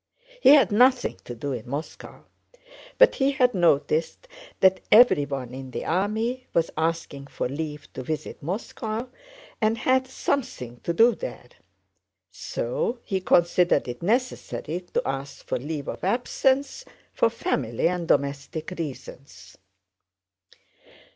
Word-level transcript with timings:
He 0.41 0.49
had 0.55 0.71
nothing 0.71 1.17
to 1.25 1.35
do 1.35 1.51
in 1.51 1.69
Moscow, 1.69 2.23
but 2.97 3.13
he 3.13 3.33
had 3.33 3.53
noticed 3.53 4.27
that 4.59 4.79
everyone 4.91 5.53
in 5.53 5.69
the 5.69 5.85
army 5.85 6.47
was 6.55 6.71
asking 6.75 7.27
for 7.27 7.47
leave 7.47 7.87
to 7.93 8.01
visit 8.01 8.41
Moscow 8.41 9.07
and 9.61 9.77
had 9.77 10.07
something 10.07 10.79
to 10.79 10.91
do 10.91 11.13
there. 11.13 11.49
So 12.31 12.97
he 13.03 13.21
considered 13.21 13.87
it 13.87 14.01
necessary 14.01 14.79
to 14.95 15.03
ask 15.07 15.45
for 15.45 15.59
leave 15.59 15.87
of 15.87 16.03
absence 16.03 16.83
for 17.13 17.29
family 17.29 17.87
and 17.87 18.07
domestic 18.07 18.71
reasons. 18.71 19.55